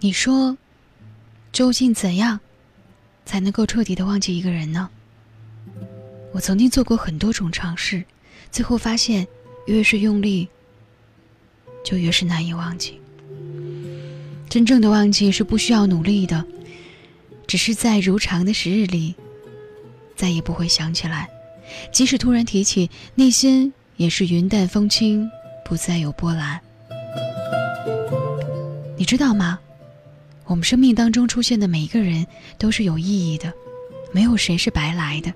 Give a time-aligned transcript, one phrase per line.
[0.00, 0.56] 你说，
[1.50, 2.38] 究竟怎样
[3.26, 4.88] 才能够彻底的忘记一个人呢？
[6.32, 8.04] 我曾经做过很多种尝试，
[8.52, 9.26] 最后发现，
[9.66, 10.46] 越是用力，
[11.84, 13.00] 就越是难以忘记。
[14.48, 16.44] 真正的忘记是不需要努力的，
[17.48, 19.16] 只是在如常的时日里，
[20.14, 21.28] 再也不会想起来。
[21.90, 25.28] 即使突然提起，内心也是云淡风轻，
[25.64, 26.60] 不再有波澜。
[28.96, 29.58] 你知道吗？
[30.48, 32.26] 我们生命当中出现的每一个人
[32.58, 33.52] 都是有意义的，
[34.12, 35.30] 没有谁是白来的。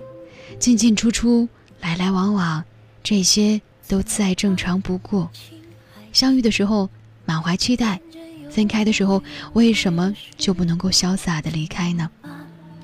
[0.59, 1.47] 进进出出，
[1.81, 2.65] 来来往往，
[3.05, 5.31] 这些都再正常不过。
[6.15, 6.89] 相遇的时候
[7.27, 8.01] 满怀期待，
[8.51, 12.11] 分开的时候为什么就不能够潇洒的离开呢？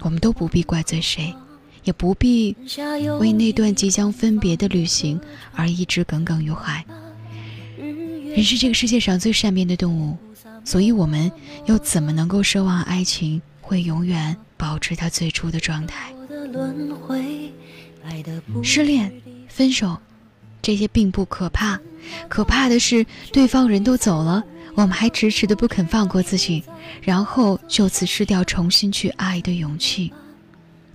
[0.01, 1.35] 我们都不必怪罪谁，
[1.85, 2.55] 也不必
[3.19, 5.19] 为那段即将分别的旅行
[5.55, 6.85] 而一直耿耿于怀。
[7.79, 10.15] 人是这个世界上最善变的动物。
[10.69, 11.33] 所以，我们
[11.65, 16.13] 又怎么能够奢望爱情会永远保持它最初的状态？
[18.63, 19.11] 失恋、
[19.49, 19.99] 分手，
[20.61, 21.81] 这些并不可怕，
[22.29, 26.63] 可怕的是对方人都走了，我们还迟迟的不肯放过自己，
[27.01, 30.13] 然后就此失掉重新去爱的勇气。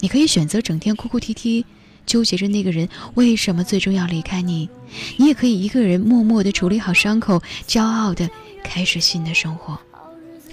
[0.02, 1.66] 你可以选择整天哭哭啼啼，
[2.06, 4.70] 纠结着那个人为什么最终要离开你；
[5.18, 8.30] 你也可以一个人默默的处理好伤口，骄傲的。
[8.64, 9.78] 开始新的生活，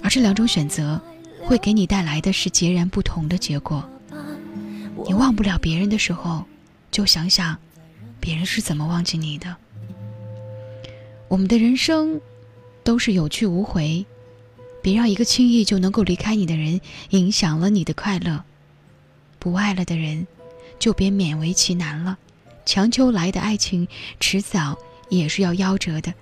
[0.03, 1.01] 而这两种选择
[1.43, 3.83] 会给你带来的是截然不同的结果。
[5.07, 6.45] 你忘不了别人的时候，
[6.91, 7.57] 就想想
[8.19, 9.55] 别人是怎么忘记你的。
[11.27, 12.21] 我们的人生
[12.83, 14.05] 都是有去无回，
[14.83, 18.43] 别让一个轻易就能够离开你的人影响了你的快乐。
[19.39, 20.27] 不爱了的人，
[20.77, 22.17] 就别勉为其难了。
[22.63, 23.87] 强求来的爱情，
[24.19, 24.77] 迟早
[25.09, 26.13] 也是要夭折的。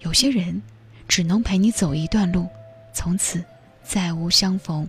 [0.00, 0.62] 有些人。
[1.08, 2.48] 只能陪你走一段路，
[2.92, 3.44] 从此
[3.82, 4.88] 再无相逢。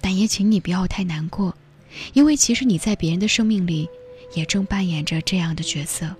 [0.00, 1.54] 但也请你不要太难过，
[2.12, 3.88] 因为其实你在别人的生命里，
[4.34, 6.14] 也正扮演着这样的角色。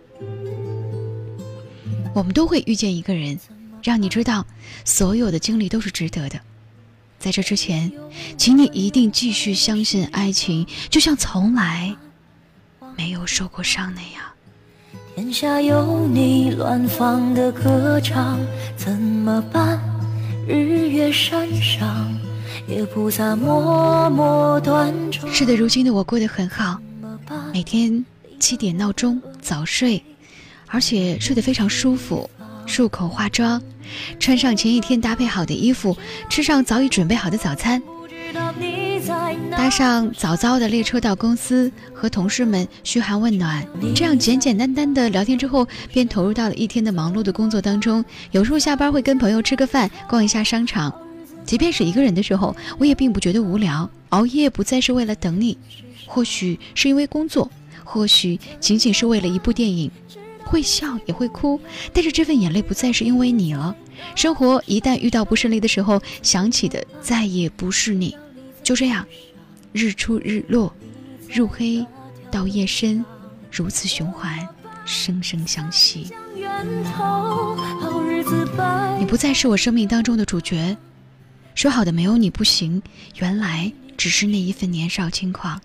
[2.14, 3.38] 我们都会遇见一个人，
[3.82, 4.44] 让你知道
[4.84, 6.40] 所有的经历都是值得的。
[7.18, 7.92] 在这之前，
[8.36, 11.94] 请你一定继续相信爱情，就像从来
[12.96, 14.24] 没有受过伤那样。
[15.16, 18.38] 天下有你乱放的歌唱，
[18.76, 19.80] 怎么办？
[20.46, 22.14] 日月山上，
[22.68, 25.32] 也不洒默默端庄。
[25.32, 26.78] 是的，如今的我过得很好，
[27.50, 28.04] 每天
[28.38, 30.04] 七点闹钟早睡，
[30.66, 32.28] 而且睡得非常舒服。
[32.66, 33.62] 漱口化妆，
[34.20, 35.96] 穿上前一天搭配好的衣服，
[36.28, 37.82] 吃上早已准备好的早餐。
[39.56, 48.04] 搭上早早的列车到公司，和同事们嘘寒问暖，这样简简单单的聊天之后，便投入到了一天的忙碌的工作当中。
[48.32, 50.94] 有时候下班会跟朋友吃个饭，逛一下商场。
[51.46, 53.88] 即便是一个人的时候，我也并不觉得无聊。
[54.10, 55.56] 熬夜不再是为了等你，
[56.06, 57.50] 或许是因为工作，
[57.82, 59.90] 或许仅仅是为了一部电影。
[60.44, 61.58] 会笑也会哭，
[61.92, 63.74] 但是这份眼泪不再是因为你了。
[64.14, 68.14] 生活一旦遇到不顺利的时候，想起的再也不是你。
[68.62, 69.04] 就这样，
[69.76, 70.74] 日出日落，
[71.30, 71.86] 入黑
[72.30, 73.04] 到夜深，
[73.52, 74.48] 如此循环，
[74.86, 76.10] 生生相惜。
[78.98, 80.74] 你不再是我生命当中的主角，
[81.54, 82.82] 说好的没有你不行，
[83.16, 85.60] 原来只是那一份年少轻狂；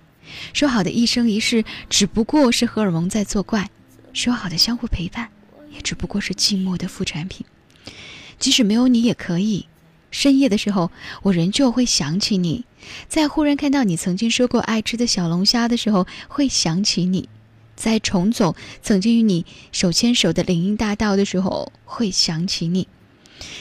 [0.52, 3.64] 说好的一生一世，只不过是荷尔蒙在作怪；
[4.12, 5.30] 说好的相互陪伴，
[5.74, 7.46] 也只不过是寂寞的副产品。
[8.38, 9.68] 即使没有你也可以。
[10.12, 10.92] 深夜的时候，
[11.24, 12.64] 我仍旧会想起你；
[13.08, 17.28] 在忽然看到你曾经说过爱吃的小龙虾的时候，会想起你；
[17.76, 22.86] 在重走曾经与你手牵手的林荫大道的时候，会想起你；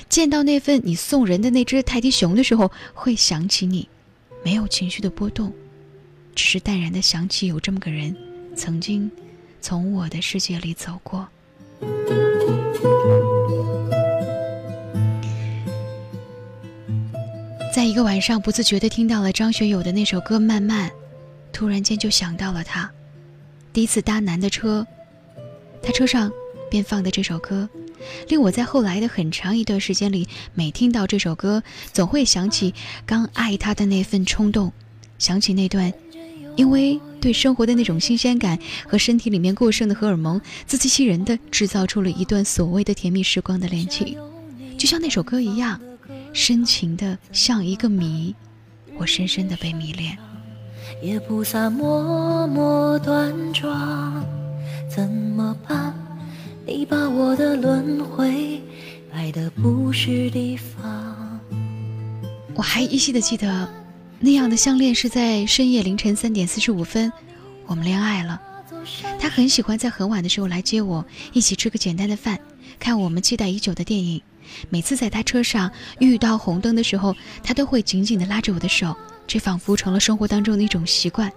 [0.09, 3.89] 见到那份你送人的那只泰迪熊的时候，会想起你。
[4.43, 5.53] 没有情绪的波动，
[6.35, 8.17] 只是淡然的想起有这么个人，
[8.57, 9.11] 曾经
[9.61, 11.29] 从我的世界里走过。
[17.81, 20.91] 在一个晚上，不自觉地听到了张学友的那首歌《慢慢》，
[21.51, 22.91] 突然间就想到了他。
[23.73, 24.87] 第一次搭男的车，
[25.83, 26.31] 他车上
[26.71, 27.67] 便放的这首歌，
[28.29, 32.75] 令我在后来的很长一段时间里，每听到这首歌，总会想起
[33.07, 34.71] 刚爱他的那份冲动，
[35.19, 35.91] 想起那段
[36.57, 44.19] 因为对生活的那种新鲜感和身体里面过剩的荷尔蒙，自欺欺人的制造出了一段所谓的甜蜜时光的恋情，
[44.77, 45.81] 就像那首歌一样。
[46.33, 48.35] 深情的像一个谜，
[48.97, 50.17] 我深深的被迷恋。
[51.03, 54.25] 也不洒默默端庄，
[54.95, 55.95] 怎么办？
[56.67, 58.61] 你把我的轮回
[59.13, 61.41] 摆的不是地方。
[62.55, 63.69] 我还依稀的记得，
[64.19, 67.13] 那样的相恋是在深夜凌晨三点四十五分，
[67.67, 68.41] 我们恋爱了。
[69.19, 72.39] 他很喜欢在很晚的时候来接我，一起吃个简单的饭，
[72.79, 74.21] 看我们期待已久的电影。
[74.69, 81.33] 每次在他车上遇到红灯的时候，他都会紧紧地拉着我的手，这仿佛成了生活当中的一种习惯。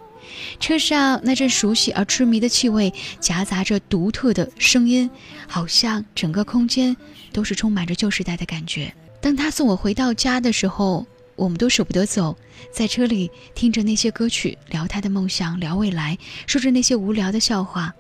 [0.60, 5.10] 车上那阵熟悉而痴迷的气味，夹杂着独特的声音，
[5.48, 6.95] 好像整个空间
[7.33, 8.94] 都是充满着旧时代的感觉。
[9.19, 11.06] 当他送我回到家的时候，
[11.36, 12.38] 我们都舍不得走，
[12.71, 16.18] 在车里听着那些歌曲，聊他的梦想，聊未来，
[16.48, 17.94] 说着那些无聊的笑话。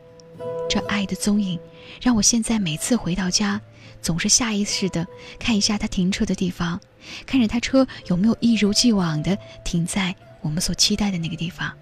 [0.69, 1.59] 这爱的踪影，
[2.01, 3.59] 让我现在每次回到家，
[4.03, 5.07] 总是下意识的
[5.39, 6.79] 看一下他停车的地方，
[7.25, 11.73] 看着他车有没有一如既往的停在我们所期待的那个地方。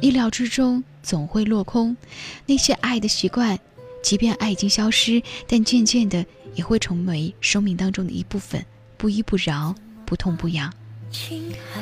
[0.00, 1.96] 意料之中总会落空，
[2.46, 3.56] 那些爱的习惯，
[4.02, 8.64] 即便爱已经消失，但渐渐的也会成为生命当中的一部分，
[8.96, 10.72] 不依不饶，不痛不痒。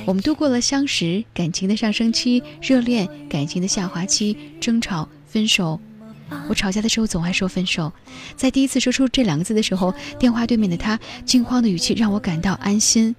[0.04, 5.80] 我们度过了相识、感情的上升期、热恋、感情的下滑期、争吵、分手。
[6.48, 7.92] 我吵架的时候总爱说分手，
[8.36, 13.14] 在第一次说出这两个字的时候，电话对面的他惊慌的语气让我感到安心。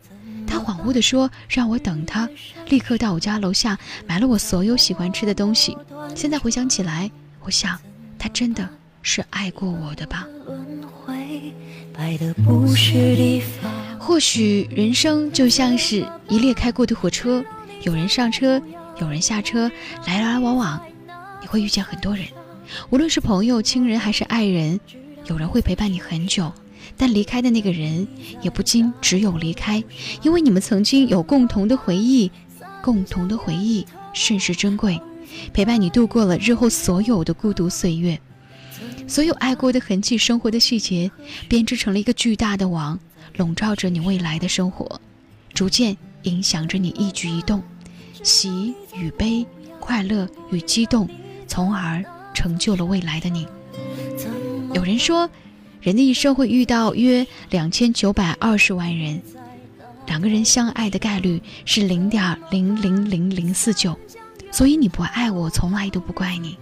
[0.48, 2.28] 他恍惚地说：“让我等他，
[2.68, 5.78] 立刻到我家楼下买了我所有喜欢吃的东西。”
[6.14, 7.10] 现在回想起来，
[7.42, 7.80] 我想
[8.20, 8.68] 他真的
[9.02, 10.28] 是爱过我的吧。
[13.98, 17.42] 或许人生就像是一列开过的火车，
[17.84, 18.62] 有人上车，
[19.00, 19.72] 有人下车，
[20.06, 20.82] 来来往往，
[21.40, 22.26] 你会遇见很多人，
[22.90, 24.80] 无论是朋友、亲人还是爱人，
[25.26, 26.52] 有人会陪伴你很久。
[26.98, 28.08] 但离开的那个人，
[28.42, 29.84] 也不禁只有离开，
[30.22, 32.30] 因为你们曾经有共同的回忆，
[32.84, 35.00] 共同的回忆甚是珍贵，
[35.54, 38.20] 陪伴你度过了日后所有的孤独岁月，
[39.08, 41.10] 所有爱过的痕迹，生活的细节，
[41.48, 43.00] 编织成了一个巨大的网，
[43.38, 45.00] 笼罩着你未来的生活，
[45.54, 47.64] 逐渐影响着你一举一动，
[48.22, 49.46] 喜与悲，
[49.80, 51.08] 快乐与激动，
[51.48, 53.48] 从而成就了未来的你。
[54.74, 55.30] 有人说。
[55.82, 59.20] 人的一生会遇到约两千九百二十万人，
[60.06, 63.98] 两个人相爱的概率是零点零零零零四九，
[64.52, 66.56] 所以你不爱我，从来都不怪你。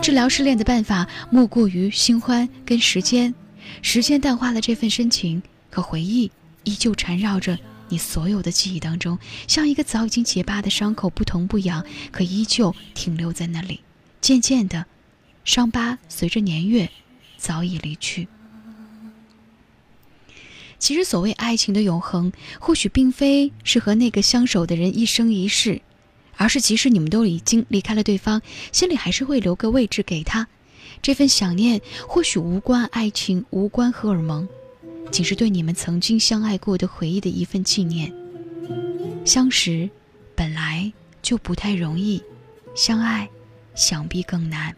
[0.00, 3.34] 治疗失恋的办法莫过于新欢跟时间，
[3.82, 6.30] 时间淡化了这份深情，可回忆
[6.64, 7.58] 依旧缠绕着
[7.90, 13.80] 你所有的记忆当中，像一个早已经结疤的伤口，不疼不痒，可依旧停留在那里。
[14.22, 14.86] 渐渐的，
[15.44, 16.88] 伤疤随着年月。
[17.36, 18.28] 早已离去。
[20.78, 25.82] 其实，所谓爱情的永恒，或许并非是和那个相守的人一生一世，
[26.36, 28.40] 而是即使你们都已经离开了对方，
[28.70, 30.46] 心里还是会留个位置给他。
[31.02, 34.48] 这份想念，或许无关爱情，无关荷尔蒙，
[35.10, 38.12] 仅是对你们曾经相爱过的回忆的一份纪念。
[39.24, 39.90] 相识
[40.36, 42.22] 本来就不太容易，
[42.76, 43.28] 相爱
[43.74, 44.74] 想必更难。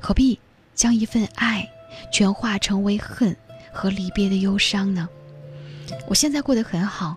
[0.00, 0.38] 何必？
[0.74, 1.70] 将一份爱
[2.12, 3.36] 全化成为恨
[3.72, 5.08] 和离别的忧伤呢？
[6.08, 7.16] 我现在过得很好，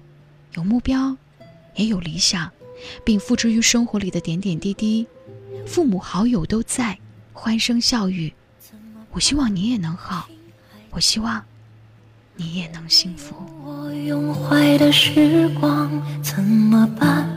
[0.54, 1.18] 有目标，
[1.74, 2.52] 也有理想，
[3.04, 5.08] 并付之于生活里的点点滴滴。
[5.66, 7.00] 父母好友都在，
[7.34, 8.32] 欢声笑语。
[9.10, 10.30] 我希望你也能好，
[10.92, 11.44] 我希望
[12.36, 13.36] 你也能幸福。
[13.64, 15.90] 我用坏的时光
[16.22, 17.28] 怎么办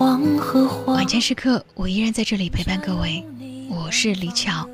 [0.00, 3.22] 晚间时刻，我依然在这里陪伴各位。
[3.68, 4.66] 我是李巧。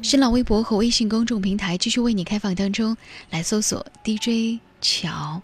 [0.00, 2.96] 新浪微博和微信公众平台继续为你开放当中，
[3.30, 5.42] 来搜索 DJ 乔。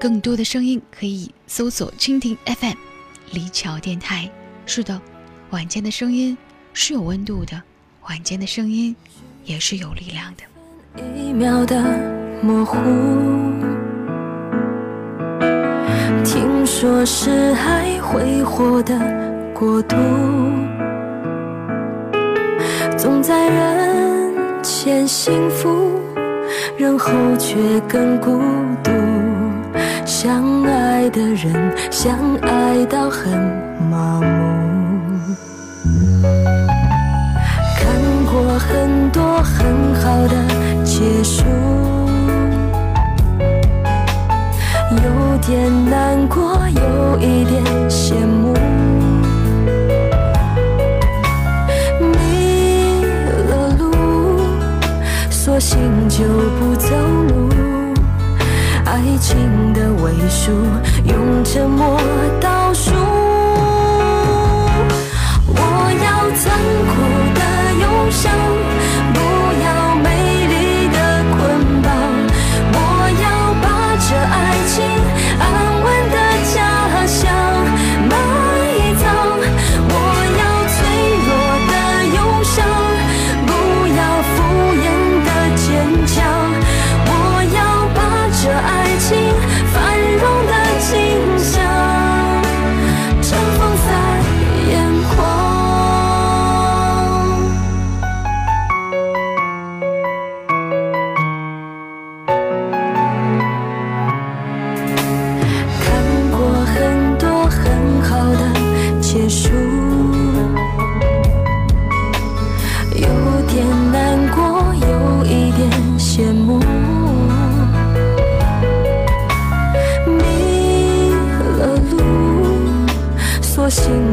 [0.00, 2.74] 更多的声音可以搜索蜻蜓 FM
[3.30, 4.28] 李巧电台。
[4.66, 5.00] 是的，
[5.50, 6.36] 晚间的声音
[6.72, 7.62] 是有温度的，
[8.08, 8.96] 晚间的声音
[9.44, 10.42] 也是有力量的。
[11.16, 11.80] 一秒的
[12.42, 13.87] 模糊，听
[16.80, 18.94] 说是爱挥霍的
[19.52, 19.96] 国度。
[22.96, 26.00] 总在人前幸福，
[26.76, 27.56] 人后却
[27.88, 28.40] 更孤
[28.84, 28.92] 独。
[30.04, 31.52] 相爱的人，
[31.90, 33.32] 相爱到很
[33.90, 34.28] 麻木。
[37.76, 37.90] 看
[38.30, 41.42] 过很多很好的结束，
[47.20, 48.52] 一点羡慕。
[52.00, 53.04] 迷
[53.48, 53.92] 了路
[55.30, 56.24] 索性就
[56.58, 56.88] 不走
[57.28, 57.48] 路，
[58.84, 60.52] 爱情的尾数
[61.04, 62.00] 用沉默
[62.40, 62.97] 倒数。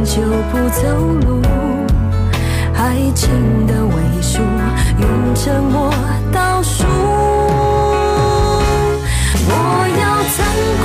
[0.04, 0.82] 就不走
[1.28, 1.42] 路，
[2.76, 2.80] 爱
[3.14, 4.40] 情的尾数
[5.00, 5.92] 用沉默
[6.32, 6.84] 倒数。
[9.48, 9.52] 我
[10.02, 10.04] 要
[10.36, 10.38] 残
[10.82, 10.84] 酷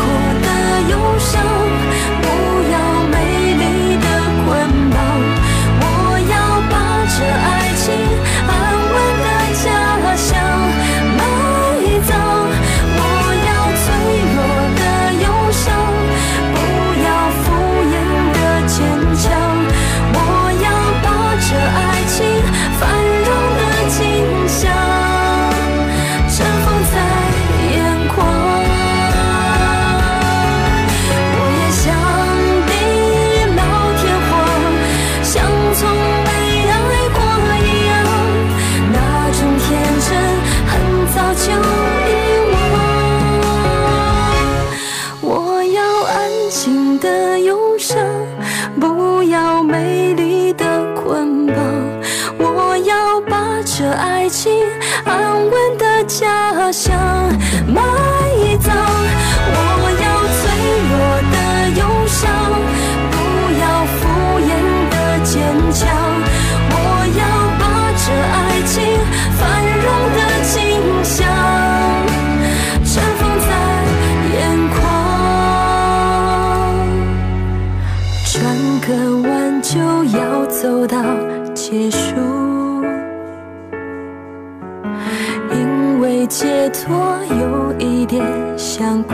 [86.30, 88.24] 解脱有一点
[88.56, 89.12] 想哭。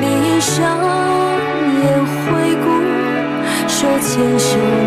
[0.00, 0.66] 闭上
[1.80, 2.66] 眼回顾
[3.68, 4.79] 手牵手。